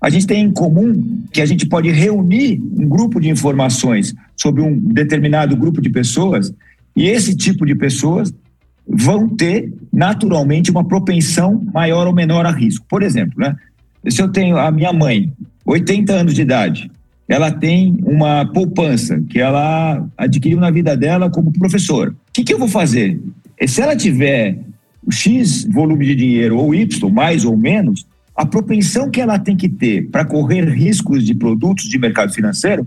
[0.00, 4.60] A gente tem em comum que a gente pode reunir um grupo de informações sobre
[4.60, 6.52] um determinado grupo de pessoas
[6.94, 8.34] e esse tipo de pessoas
[8.86, 12.84] vão ter naturalmente uma propensão maior ou menor a risco.
[12.88, 13.54] Por exemplo, né?
[14.10, 15.32] se eu tenho a minha mãe,
[15.64, 16.90] 80 anos de idade,
[17.28, 22.10] ela tem uma poupança que ela adquiriu na vida dela como professora.
[22.10, 23.20] O que, que eu vou fazer?
[23.66, 24.58] Se ela tiver
[25.10, 29.68] X volume de dinheiro ou Y, mais ou menos, a propensão que ela tem que
[29.68, 32.86] ter para correr riscos de produtos de mercado financeiro,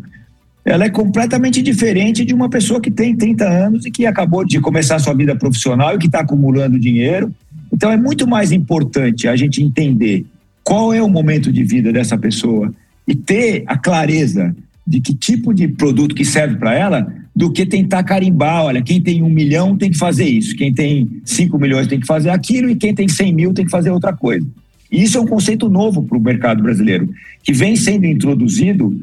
[0.63, 4.59] ela é completamente diferente de uma pessoa que tem 30 anos e que acabou de
[4.59, 7.31] começar sua vida profissional e que está acumulando dinheiro.
[7.71, 10.25] Então é muito mais importante a gente entender
[10.63, 12.73] qual é o momento de vida dessa pessoa
[13.07, 17.65] e ter a clareza de que tipo de produto que serve para ela, do que
[17.65, 18.65] tentar carimbar.
[18.65, 22.07] Olha, quem tem um milhão tem que fazer isso, quem tem cinco milhões tem que
[22.07, 24.45] fazer aquilo e quem tem cem mil tem que fazer outra coisa.
[24.91, 27.09] E isso é um conceito novo para o mercado brasileiro,
[27.43, 28.97] que vem sendo introduzido.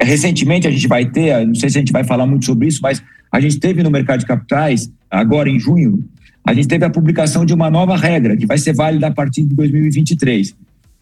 [0.00, 2.80] Recentemente, a gente vai ter, não sei se a gente vai falar muito sobre isso,
[2.82, 6.02] mas a gente teve no mercado de capitais, agora em junho,
[6.44, 9.42] a gente teve a publicação de uma nova regra, que vai ser válida a partir
[9.42, 10.54] de 2023.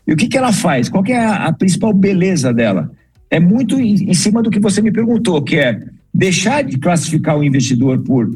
[0.06, 0.88] E o que, que ela faz?
[0.88, 2.90] Qual é a, a principal beleza dela?
[3.30, 5.80] É muito em, em cima do que você me perguntou, que é
[6.12, 8.30] deixar de classificar o investidor por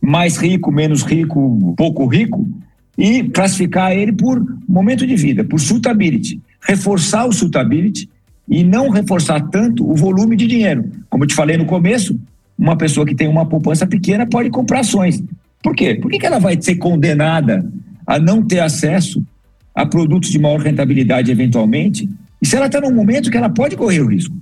[0.00, 2.46] mais rico, menos rico, pouco rico,
[2.96, 6.40] e classificar ele por momento de vida, por suitability.
[6.60, 8.08] Reforçar o suitability
[8.48, 10.84] e não reforçar tanto o volume de dinheiro.
[11.10, 12.18] Como eu te falei no começo,
[12.56, 15.22] uma pessoa que tem uma poupança pequena pode comprar ações.
[15.62, 15.94] Por quê?
[15.94, 17.68] Por que ela vai ser condenada
[18.06, 19.22] a não ter acesso
[19.76, 22.08] a produtos de maior rentabilidade eventualmente?
[22.42, 24.34] E se ela está num momento que ela pode correr o risco,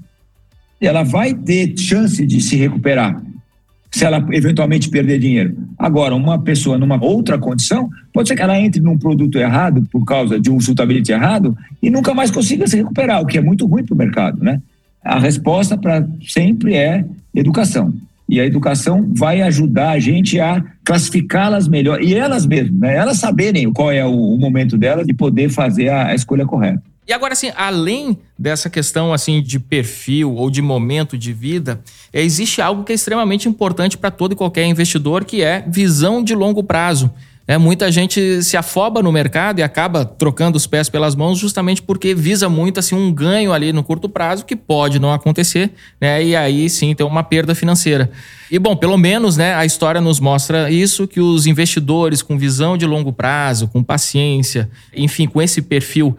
[0.81, 3.21] ela vai ter chance de se recuperar
[3.91, 5.57] se ela eventualmente perder dinheiro.
[5.79, 10.05] Agora, uma pessoa numa outra condição, pode ser que ela entre num produto errado por
[10.05, 13.67] causa de um suitability errado e nunca mais consiga se recuperar, o que é muito
[13.67, 14.61] ruim para o mercado, né?
[15.01, 17.95] A resposta para sempre é educação.
[18.29, 22.97] E a educação vai ajudar a gente a classificá-las melhor, e elas mesmas, né?
[22.97, 26.83] Elas saberem qual é o, o momento delas de poder fazer a, a escolha correta.
[27.07, 32.63] E agora, assim, além dessa questão assim de perfil ou de momento de vida, existe
[32.63, 36.65] algo que é extremamente importante para todo e qualquer investidor, que é visão de longo
[36.65, 37.11] prazo.
[37.47, 41.83] É, muita gente se afoba no mercado e acaba trocando os pés pelas mãos justamente
[41.83, 46.25] porque visa muito assim um ganho ali no curto prazo que pode não acontecer, né?
[46.25, 48.11] E aí sim tem uma perda financeira.
[48.51, 52.79] E bom, pelo menos, né, a história nos mostra isso que os investidores com visão
[52.79, 56.17] de longo prazo, com paciência, enfim, com esse perfil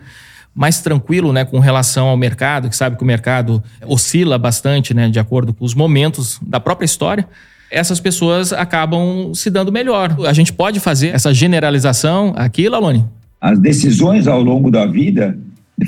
[0.54, 5.10] mais tranquilo, né, com relação ao mercado, que sabe que o mercado oscila bastante, né,
[5.10, 7.28] de acordo com os momentos da própria história
[7.76, 10.16] essas pessoas acabam se dando melhor.
[10.26, 13.06] A gente pode fazer essa generalização aqui, Lalone?
[13.42, 15.38] As decisões ao longo da vida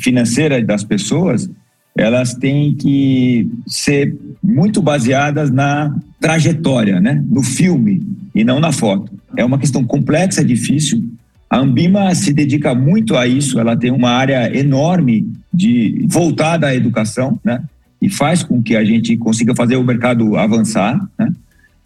[0.02, 1.50] financeira das pessoas,
[1.98, 7.24] elas têm que ser muito baseadas na trajetória, né?
[7.30, 8.04] no filme
[8.36, 9.12] e não na foto.
[9.38, 11.04] É uma questão complexa, difícil.
[11.50, 16.76] A Ambima se dedica muito a isso, ela tem uma área enorme de voltada à
[16.76, 17.64] educação, né?
[18.02, 21.00] E faz com que a gente consiga fazer o mercado avançar?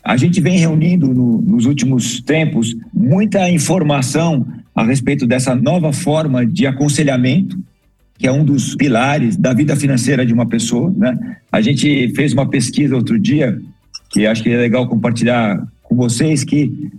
[0.04, 6.46] A gente vem reunindo no, nos últimos tempos muita informação a respeito dessa nova forma
[6.46, 7.58] de aconselhamento,
[8.18, 10.94] que é um dos pilares da vida financeira de uma pessoa.
[10.96, 11.38] Né?
[11.52, 13.60] A gente fez uma pesquisa outro dia,
[14.10, 16.90] que acho que é legal compartilhar com vocês, que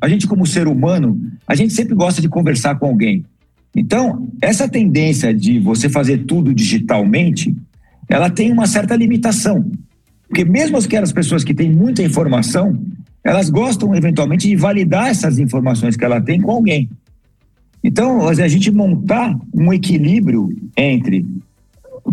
[0.00, 3.24] a gente, como ser humano, a gente sempre gosta de conversar com alguém.
[3.74, 7.54] Então, essa tendência de você fazer tudo digitalmente,
[8.08, 9.70] ela tem uma certa limitação.
[10.30, 12.80] Porque mesmo aquelas pessoas que têm muita informação,
[13.24, 16.88] elas gostam eventualmente de validar essas informações que ela tem com alguém.
[17.82, 21.26] Então, a gente montar um equilíbrio entre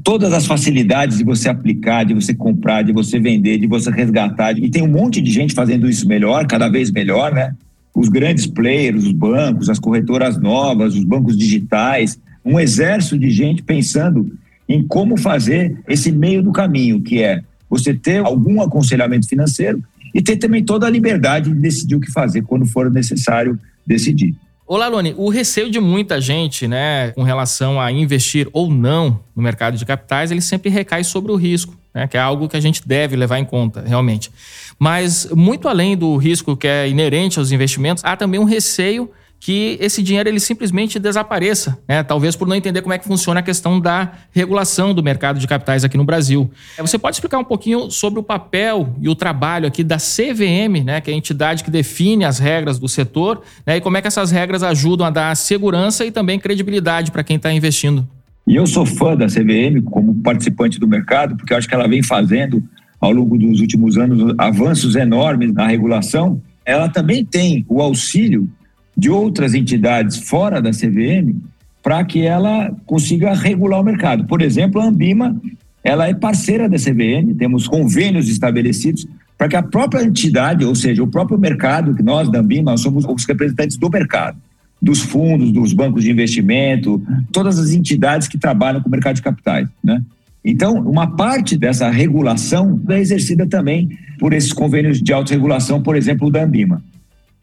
[0.03, 4.57] todas as facilidades de você aplicar, de você comprar, de você vender, de você resgatar.
[4.57, 7.53] E tem um monte de gente fazendo isso melhor, cada vez melhor, né?
[7.93, 13.61] Os grandes players, os bancos, as corretoras novas, os bancos digitais, um exército de gente
[13.61, 14.35] pensando
[14.67, 20.21] em como fazer esse meio do caminho, que é você ter algum aconselhamento financeiro e
[20.21, 24.35] ter também toda a liberdade de decidir o que fazer quando for necessário decidir.
[24.65, 29.41] Olá, Loni, o receio de muita gente, né, com relação a investir ou não no
[29.41, 32.59] mercado de capitais, ele sempre recai sobre o risco, né, que é algo que a
[32.59, 34.29] gente deve levar em conta, realmente.
[34.77, 39.77] Mas, muito além do risco que é inerente aos investimentos, há também um receio que
[39.79, 42.03] esse dinheiro ele simplesmente desapareça, né?
[42.03, 45.47] talvez por não entender como é que funciona a questão da regulação do mercado de
[45.47, 46.49] capitais aqui no Brasil.
[46.77, 50.83] É, você pode explicar um pouquinho sobre o papel e o trabalho aqui da CVM,
[50.83, 51.01] né?
[51.01, 53.77] que é a entidade que define as regras do setor, né?
[53.77, 57.37] e como é que essas regras ajudam a dar segurança e também credibilidade para quem
[57.37, 58.07] está investindo?
[58.47, 61.87] E eu sou fã da CVM como participante do mercado, porque eu acho que ela
[61.87, 62.63] vem fazendo,
[62.99, 66.41] ao longo dos últimos anos, avanços enormes na regulação.
[66.65, 68.49] Ela também tem o auxílio
[68.97, 71.35] de outras entidades fora da CVM
[71.83, 74.25] para que ela consiga regular o mercado.
[74.25, 75.39] Por exemplo, a Ambima,
[75.83, 79.07] ela é parceira da CVM, temos convênios estabelecidos
[79.37, 83.05] para que a própria entidade, ou seja, o próprio mercado, que nós da Ambima somos
[83.05, 84.37] os representantes do mercado,
[84.81, 89.21] dos fundos, dos bancos de investimento, todas as entidades que trabalham com o mercado de
[89.21, 90.01] capitais, né?
[90.43, 96.31] Então, uma parte dessa regulação é exercida também por esses convênios de autorregulação, por exemplo,
[96.31, 96.81] da Ambima.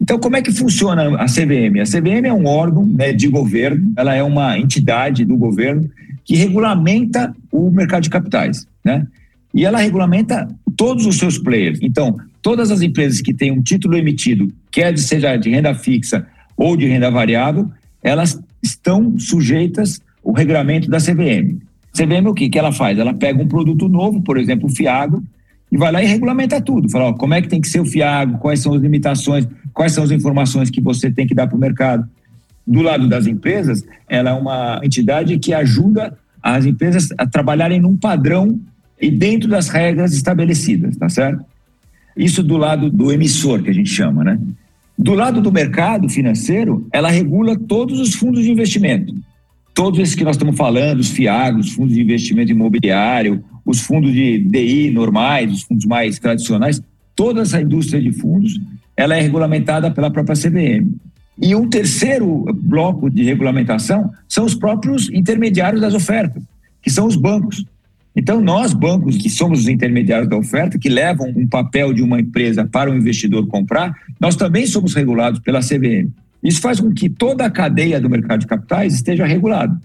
[0.04, 1.80] Então, como é que funciona a CVM?
[1.80, 5.90] A CVM é um órgão né, de governo, ela é uma entidade do governo
[6.26, 9.06] que regulamenta o mercado de capitais, né?
[9.54, 11.78] E ela regulamenta todos os seus players.
[11.80, 16.76] Então, todas as empresas que têm um título emitido, quer seja de renda fixa ou
[16.76, 17.70] de renda variável,
[18.02, 21.56] elas estão sujeitas ao regulamento da CVM.
[21.94, 22.98] CVM o que, que ela faz?
[22.98, 25.24] Ela pega um produto novo, por exemplo, o Fiago,
[25.72, 26.90] e vai lá e regulamenta tudo.
[26.90, 29.92] Fala, ó, como é que tem que ser o Fiago, quais são as limitações, quais
[29.92, 32.08] são as informações que você tem que dar para o mercado.
[32.66, 37.96] Do lado das empresas, ela é uma entidade que ajuda as empresas a trabalharem num
[37.96, 38.58] padrão
[39.00, 41.44] e dentro das regras estabelecidas, tá certo?
[42.16, 44.38] Isso do lado do emissor, que a gente chama, né?
[44.96, 49.12] Do lado do mercado financeiro, ela regula todos os fundos de investimento.
[49.74, 54.12] Todos esses que nós estamos falando, os FIAGos, os fundos de investimento imobiliário, os fundos
[54.12, 56.80] de DI normais, os fundos mais tradicionais,
[57.16, 58.60] toda essa indústria de fundos,
[58.96, 60.94] ela é regulamentada pela própria CVM.
[61.40, 66.42] E um terceiro bloco de regulamentação são os próprios intermediários das ofertas,
[66.80, 67.64] que são os bancos.
[68.16, 72.20] Então, nós, bancos, que somos os intermediários da oferta, que levam um papel de uma
[72.20, 76.08] empresa para o investidor comprar, nós também somos regulados pela CVM.
[76.40, 79.76] Isso faz com que toda a cadeia do mercado de capitais esteja regulada.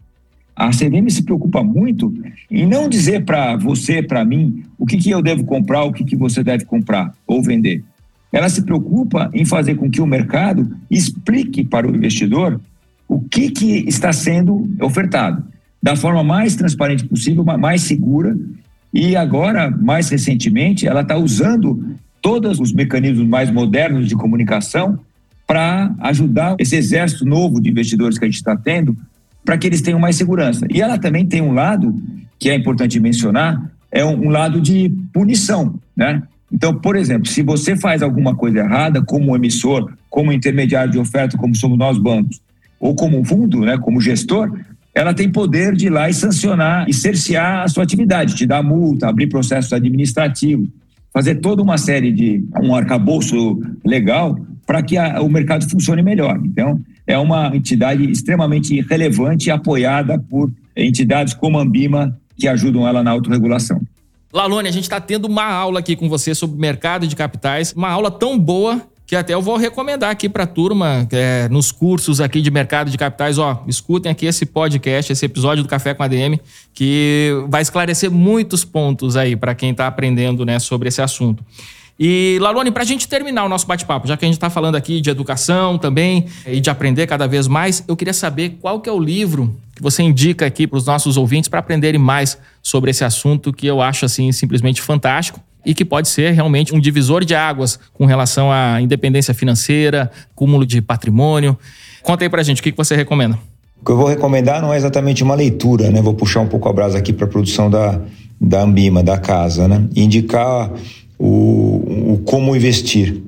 [0.55, 2.13] A CVM se preocupa muito
[2.51, 6.03] em não dizer para você, para mim, o que, que eu devo comprar, o que,
[6.03, 7.83] que você deve comprar ou vender
[8.32, 12.60] ela se preocupa em fazer com que o mercado explique para o investidor
[13.08, 15.44] o que, que está sendo ofertado,
[15.82, 18.38] da forma mais transparente possível, mais segura.
[18.94, 25.00] E agora, mais recentemente, ela está usando todos os mecanismos mais modernos de comunicação
[25.48, 28.96] para ajudar esse exército novo de investidores que a gente está tendo,
[29.44, 30.67] para que eles tenham mais segurança.
[30.69, 31.96] E ela também tem um lado
[32.38, 36.21] que é importante mencionar, é um, um lado de punição, né?
[36.52, 41.37] Então, por exemplo, se você faz alguma coisa errada, como emissor, como intermediário de oferta,
[41.37, 42.41] como somos nós bancos,
[42.79, 44.52] ou como fundo, né, como gestor,
[44.93, 48.63] ela tem poder de ir lá e sancionar e cercear a sua atividade, te dar
[48.63, 50.67] multa, abrir processos administrativos,
[51.13, 56.39] fazer toda uma série de um arcabouço legal para que a, o mercado funcione melhor.
[56.43, 62.87] Então, é uma entidade extremamente relevante e apoiada por entidades como a Ambima, que ajudam
[62.87, 63.81] ela na autorregulação.
[64.32, 67.90] Lalone, a gente está tendo uma aula aqui com você sobre mercado de capitais, uma
[67.90, 72.21] aula tão boa que até eu vou recomendar aqui para a turma, é, nos cursos
[72.21, 76.04] aqui de mercado de capitais, ó, escutem aqui esse podcast, esse episódio do Café com
[76.04, 76.40] a DM,
[76.75, 81.44] que vai esclarecer muitos pontos aí para quem está aprendendo né, sobre esse assunto.
[82.00, 84.75] E, Lalone, para a gente terminar o nosso bate-papo, já que a gente está falando
[84.75, 88.88] aqui de educação também e de aprender cada vez mais, eu queria saber qual que
[88.88, 92.92] é o livro que você indica aqui para os nossos ouvintes para aprenderem mais sobre
[92.92, 97.23] esse assunto que eu acho assim simplesmente fantástico e que pode ser realmente um divisor
[97.23, 101.58] de águas com relação à independência financeira, cúmulo de patrimônio.
[102.04, 103.40] Conta aí para gente, o que você recomenda?
[103.82, 106.02] O que eu vou recomendar não é exatamente uma leitura, né?
[106.02, 108.02] Vou puxar um pouco a brasa aqui para a produção da,
[108.40, 109.88] da Ambima, da casa, né?
[109.96, 110.73] Indicar
[111.17, 113.21] o, o Como Investir,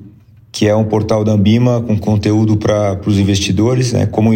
[0.50, 4.04] que é um portal da Ambima com conteúdo para os investidores, né?
[4.04, 4.34] como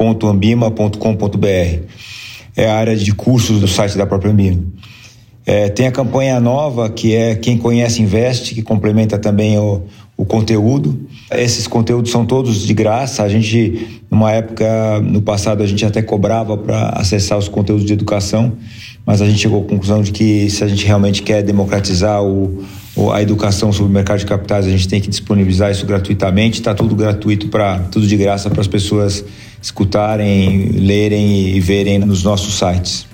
[0.00, 1.84] investir.ambima.com.br.
[2.56, 4.62] É a área de cursos do site da própria Ambima.
[5.46, 9.82] É, tem a campanha nova, que é Quem Conhece Investe, que complementa também o,
[10.16, 11.08] o conteúdo.
[11.30, 13.22] Esses conteúdos são todos de graça.
[13.22, 17.92] A gente, numa época, no passado, a gente até cobrava para acessar os conteúdos de
[17.92, 18.56] educação
[19.10, 22.64] mas a gente chegou à conclusão de que se a gente realmente quer democratizar o,
[23.12, 26.60] a educação sobre o mercado de capitais, a gente tem que disponibilizar isso gratuitamente.
[26.60, 29.24] Está tudo gratuito para tudo de graça para as pessoas
[29.60, 33.06] escutarem, lerem e verem nos nossos sites.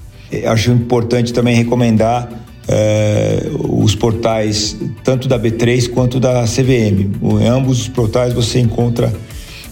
[0.47, 2.29] Acho importante também recomendar
[2.69, 7.11] é, os portais tanto da B3 quanto da CVM.
[7.41, 9.13] Em ambos os portais você encontra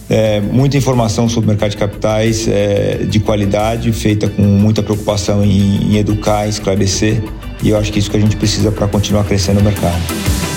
[0.09, 5.43] é, muita informação sobre o mercado de capitais é, de qualidade, feita com muita preocupação
[5.43, 7.23] em, em educar, em esclarecer,
[7.63, 10.54] e eu acho que é isso que a gente precisa para continuar crescendo no mercado.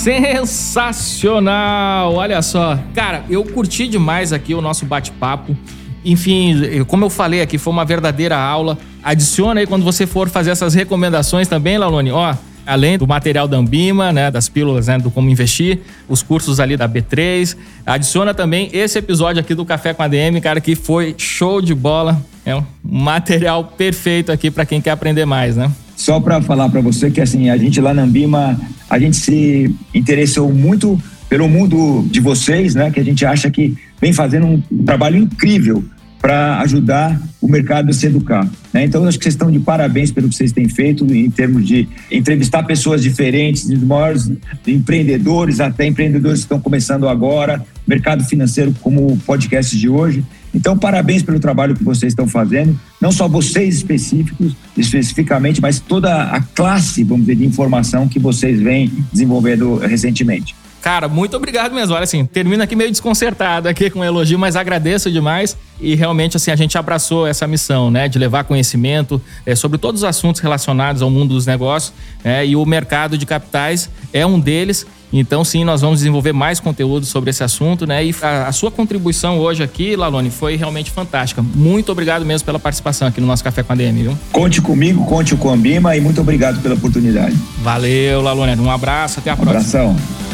[0.00, 2.14] Sensacional!
[2.14, 5.54] Olha só, cara, eu curti demais aqui o nosso bate-papo.
[6.02, 8.78] Enfim, como eu falei aqui, foi uma verdadeira aula.
[9.02, 12.12] Adiciona aí quando você for fazer essas recomendações também, Lalone.
[12.12, 12.34] Ó,
[12.66, 16.78] além do material da Ambima, né, das pílulas né, do como investir, os cursos ali
[16.78, 17.54] da B3.
[17.84, 21.74] Adiciona também esse episódio aqui do Café com a DM, cara, que foi show de
[21.74, 22.18] bola.
[22.46, 25.70] É um material perfeito aqui para quem quer aprender mais, né?
[26.00, 29.70] Só para falar para você que assim, a gente lá na Ambima, a gente se
[29.94, 30.98] interessou muito
[31.28, 35.84] pelo mundo de vocês, né, que a gente acha que vem fazendo um trabalho incrível
[36.18, 38.48] para ajudar o mercado a se educar.
[38.72, 38.84] Né?
[38.84, 41.86] Então, acho que vocês estão de parabéns pelo que vocês têm feito em termos de
[42.10, 44.32] entrevistar pessoas diferentes, dos maiores
[44.66, 50.24] empreendedores até empreendedores que estão começando agora, mercado financeiro como o podcast de hoje.
[50.54, 56.24] Então, parabéns pelo trabalho que vocês estão fazendo, não só vocês específicos, especificamente, mas toda
[56.24, 60.54] a classe, vamos dizer, de informação que vocês vêm desenvolvendo recentemente.
[60.80, 61.94] Cara, muito obrigado mesmo.
[61.94, 66.36] Olha assim, termino aqui meio desconcertado aqui com o elogio, mas agradeço demais e realmente
[66.38, 70.40] assim a gente abraçou essa missão, né, de levar conhecimento é, sobre todos os assuntos
[70.40, 71.92] relacionados ao mundo dos negócios,
[72.24, 74.86] é, e o mercado de capitais é um deles.
[75.12, 78.04] Então, sim, nós vamos desenvolver mais conteúdo sobre esse assunto, né?
[78.04, 81.42] E a, a, sua contribuição hoje aqui, Lalone, foi realmente fantástica.
[81.42, 84.18] Muito obrigado mesmo pela participação aqui no nosso Café com a DM, viu?
[84.32, 87.36] Conte comigo, conte com a Bima e muito obrigado pela oportunidade.
[87.62, 88.60] Valeu, Lalone.
[88.60, 89.58] Um abraço, até a próxima.
[89.58, 90.29] Abração.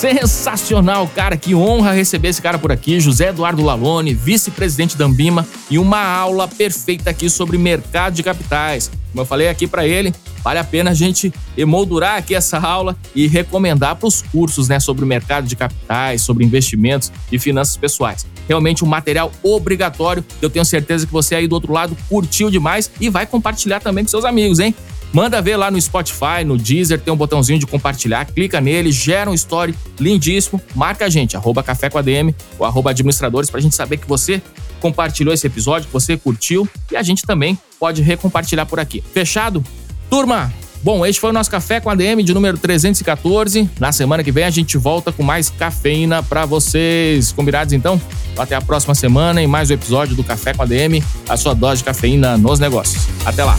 [0.00, 1.36] Sensacional, cara.
[1.36, 2.98] Que honra receber esse cara por aqui.
[2.98, 8.90] José Eduardo Lalone, vice-presidente da Ambima, e uma aula perfeita aqui sobre mercado de capitais.
[9.10, 12.96] Como eu falei aqui para ele, vale a pena a gente emoldurar aqui essa aula
[13.14, 18.24] e recomendar para os cursos né, sobre mercado de capitais, sobre investimentos e finanças pessoais.
[18.48, 20.24] Realmente um material obrigatório.
[20.40, 24.02] Eu tenho certeza que você aí do outro lado curtiu demais e vai compartilhar também
[24.02, 24.74] com seus amigos, hein?
[25.12, 29.28] Manda ver lá no Spotify, no Deezer, tem um botãozinho de compartilhar, clica nele, gera
[29.28, 33.74] um story lindíssimo, marca a gente, arroba café com ADM ou arroba administradores, pra gente
[33.74, 34.40] saber que você
[34.80, 39.02] compartilhou esse episódio, que você curtiu e a gente também pode recompartilhar por aqui.
[39.12, 39.64] Fechado?
[40.08, 40.52] Turma,
[40.82, 43.68] Bom, este foi o nosso Café com a DM de número 314.
[43.78, 47.32] Na semana que vem a gente volta com mais cafeína para vocês.
[47.32, 48.00] Combinados então?
[48.36, 51.54] Até a próxima semana em mais um episódio do Café com a DM, a sua
[51.54, 53.06] dose de cafeína nos negócios.
[53.26, 53.58] Até lá.